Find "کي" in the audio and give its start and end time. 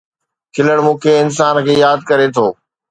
1.03-1.11, 1.65-1.73